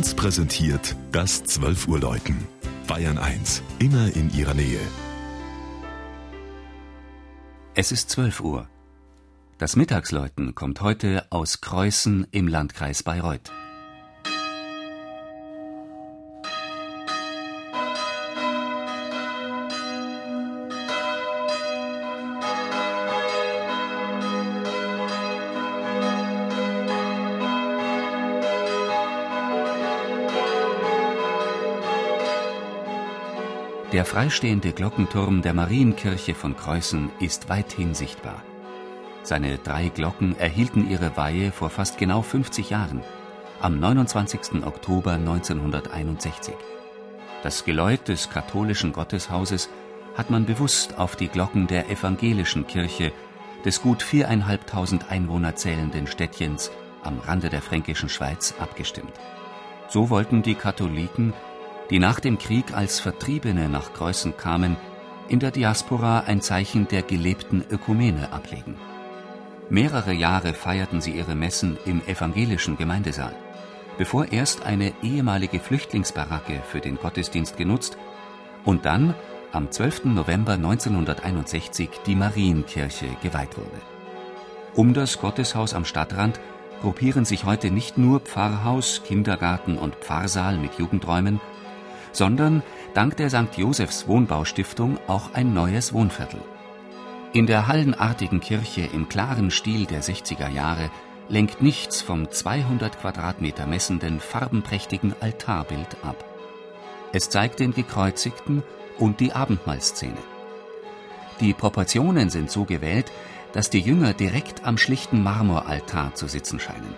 [0.00, 2.48] 1 präsentiert das 12 Uhr Läuten.
[2.86, 4.80] Bayern 1, immer in ihrer Nähe.
[7.74, 8.66] Es ist 12 Uhr.
[9.58, 13.52] Das Mittagsläuten kommt heute aus Kreußen im Landkreis Bayreuth.
[33.92, 38.44] Der freistehende Glockenturm der Marienkirche von Kreußen ist weithin sichtbar.
[39.24, 43.02] Seine drei Glocken erhielten ihre Weihe vor fast genau 50 Jahren,
[43.60, 44.64] am 29.
[44.64, 46.54] Oktober 1961.
[47.42, 49.68] Das Geläut des katholischen Gotteshauses
[50.16, 53.10] hat man bewusst auf die Glocken der evangelischen Kirche
[53.64, 56.70] des gut viereinhalbtausend Einwohner zählenden Städtchens
[57.02, 59.14] am Rande der fränkischen Schweiz abgestimmt.
[59.88, 61.32] So wollten die Katholiken
[61.90, 64.76] die nach dem Krieg als Vertriebene nach Kreußen kamen,
[65.28, 68.76] in der Diaspora ein Zeichen der gelebten Ökumene ablegen.
[69.68, 73.34] Mehrere Jahre feierten sie ihre Messen im evangelischen Gemeindesaal,
[73.98, 77.96] bevor erst eine ehemalige Flüchtlingsbaracke für den Gottesdienst genutzt
[78.64, 79.14] und dann
[79.52, 80.06] am 12.
[80.06, 83.80] November 1961 die Marienkirche geweiht wurde.
[84.74, 86.40] Um das Gotteshaus am Stadtrand
[86.80, 91.40] gruppieren sich heute nicht nur Pfarrhaus, Kindergarten und Pfarrsaal mit Jugendräumen,
[92.12, 92.62] sondern
[92.94, 93.56] dank der St.
[93.56, 96.40] Josephs Wohnbaustiftung auch ein neues Wohnviertel.
[97.32, 100.90] In der hallenartigen Kirche im klaren Stil der 60er Jahre
[101.28, 106.24] lenkt nichts vom 200 Quadratmeter messenden farbenprächtigen Altarbild ab.
[107.12, 108.62] Es zeigt den Gekreuzigten
[108.98, 110.18] und die Abendmahlszene.
[111.40, 113.10] Die Proportionen sind so gewählt,
[113.52, 116.94] dass die Jünger direkt am schlichten Marmoraltar zu sitzen scheinen.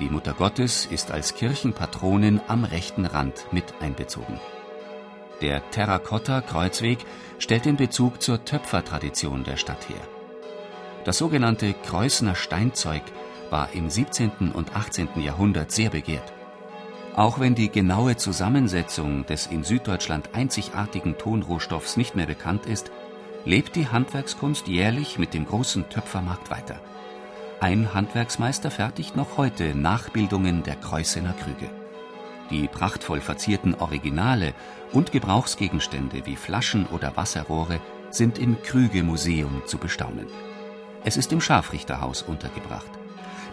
[0.00, 4.40] Die Mutter Gottes ist als Kirchenpatronin am rechten Rand mit einbezogen.
[5.42, 7.00] Der Terrakotta-Kreuzweg
[7.38, 10.00] stellt den Bezug zur Töpfertradition der Stadt her.
[11.04, 13.02] Das sogenannte Kreußner Steinzeug
[13.50, 14.52] war im 17.
[14.52, 15.08] und 18.
[15.16, 16.32] Jahrhundert sehr begehrt.
[17.14, 22.90] Auch wenn die genaue Zusammensetzung des in Süddeutschland einzigartigen Tonrohstoffs nicht mehr bekannt ist,
[23.44, 26.80] lebt die Handwerkskunst jährlich mit dem großen Töpfermarkt weiter.
[27.60, 31.70] Ein Handwerksmeister fertigt noch heute Nachbildungen der Kreuzener Krüge.
[32.48, 34.54] Die prachtvoll verzierten Originale
[34.92, 37.78] und Gebrauchsgegenstände wie Flaschen oder Wasserrohre
[38.08, 40.26] sind im Krüge-Museum zu bestaunen.
[41.04, 42.90] Es ist im Scharfrichterhaus untergebracht,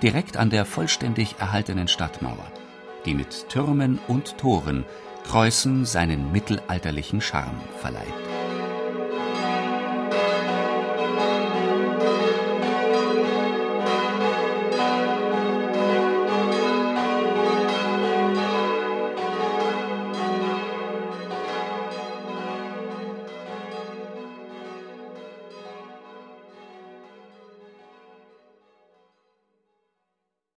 [0.02, 2.50] direkt an der vollständig erhaltenen Stadtmauer,
[3.06, 4.86] die mit Türmen und Toren
[5.26, 8.27] Kreußen seinen mittelalterlichen Charme verleiht.